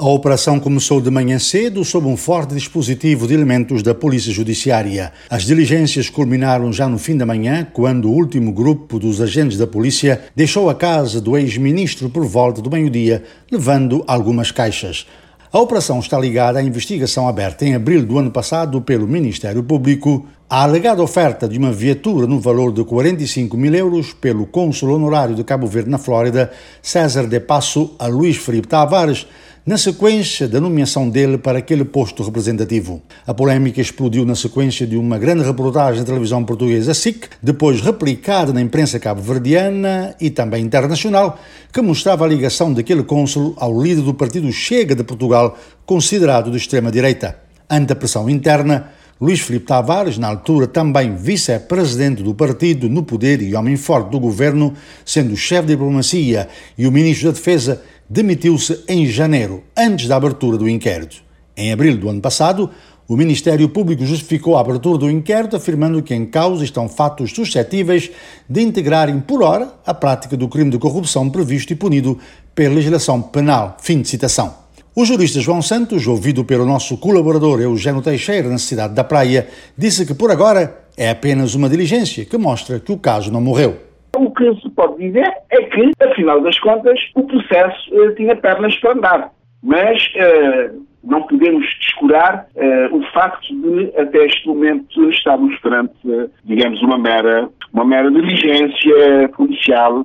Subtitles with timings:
[0.00, 5.12] A operação começou de manhã cedo sob um forte dispositivo de elementos da Polícia Judiciária.
[5.28, 9.66] As diligências culminaram já no fim da manhã, quando o último grupo dos agentes da
[9.66, 15.04] polícia deixou a casa do ex-ministro por volta do meio-dia, levando algumas caixas.
[15.52, 20.26] A operação está ligada à investigação aberta em abril do ano passado pelo Ministério Público
[20.48, 25.34] à alegada oferta de uma viatura no valor de 45 mil euros pelo cônsul honorário
[25.34, 29.26] de Cabo Verde na Flórida, César de Passo, a Luís Felipe Tavares,
[29.68, 33.02] na sequência da nomeação dele para aquele posto representativo.
[33.26, 38.50] A polémica explodiu na sequência de uma grande reportagem na televisão portuguesa SIC, depois replicada
[38.50, 41.38] na imprensa cabo-verdiana e também internacional,
[41.70, 46.56] que mostrava a ligação daquele cônsul ao líder do partido Chega de Portugal, considerado de
[46.56, 47.36] extrema-direita.
[47.68, 48.88] Ante a pressão interna,
[49.20, 54.20] Luís Filipe Tavares, na altura também vice-presidente do partido no poder e homem forte do
[54.20, 54.72] governo,
[55.04, 60.56] sendo chefe de diplomacia e o ministro da Defesa, demitiu-se em janeiro, antes da abertura
[60.56, 61.22] do inquérito.
[61.56, 62.70] Em abril do ano passado,
[63.08, 68.10] o Ministério Público justificou a abertura do inquérito, afirmando que em causa estão fatos suscetíveis
[68.48, 72.18] de integrarem por hora a prática do crime de corrupção previsto e punido
[72.54, 73.78] pela legislação penal.
[73.80, 74.54] Fim de citação.
[74.94, 80.04] O jurista João Santos, ouvido pelo nosso colaborador Eugênio Teixeira na cidade da Praia, disse
[80.04, 83.87] que por agora é apenas uma diligência que mostra que o caso não morreu.
[84.18, 88.76] O que se pode dizer é que, afinal das contas, o processo uh, tinha pernas
[88.78, 89.30] para andar.
[89.62, 95.94] Mas uh, não podemos descurar uh, o facto de, até este momento, estarmos perante,
[96.42, 100.02] digamos, uma mera, uma mera diligência policial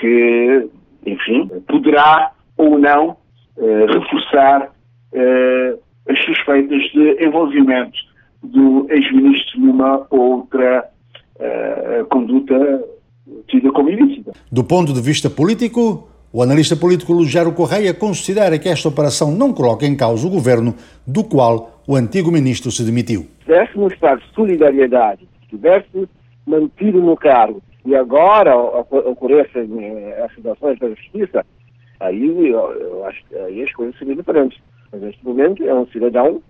[0.00, 0.68] que,
[1.06, 3.16] enfim, poderá ou não
[3.88, 4.70] reforçar
[6.08, 7.96] as suspeitas de envolvimento
[8.42, 10.88] do ex-ministro numa outra
[12.08, 12.84] conduta
[13.48, 14.32] tida como ilícita.
[14.50, 19.52] Do ponto de vista político, o analista político Lugero Correia considera que esta operação não
[19.52, 20.74] coloca em causa o governo
[21.06, 23.22] do qual o antigo ministro se demitiu.
[23.40, 26.08] Se tivesse mostrado solidariedade, se tivesse
[26.46, 31.44] mantido no cargo e agora ocorressem eh, as situações da justiça,
[32.00, 34.58] aí eu, acho aí as coisas seriam diferentes.
[34.90, 36.42] Mas neste momento é um cidadão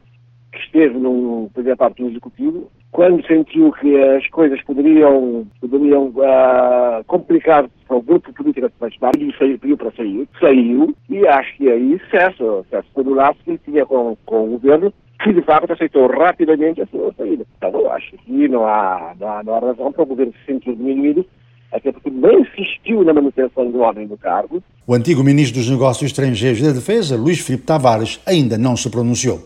[0.53, 7.03] que esteve num, fazer parte do executivo quando sentiu que as coisas poderiam, poderiam uh,
[7.09, 11.56] complicar para o grupo político que faz parte, e pediu para sair, saiu, e acho
[11.56, 15.32] que aí cessa, cessa todo o laço que ele tinha com, com o governo, que
[15.32, 17.44] de facto aceitou rapidamente a sua saída.
[17.56, 20.53] Então eu acho que não há, não há, não há razão para o governo se
[20.53, 21.26] sentir diminuído,
[21.72, 24.62] até porque não insistiu na manutenção do ordem do cargo.
[24.87, 28.88] O antigo ministro dos Negócios Estrangeiros e da Defesa, Luís Filipe Tavares, ainda não se
[28.88, 29.41] pronunciou.